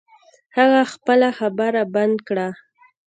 [0.57, 2.47] هغه خپله خبره بند کړه.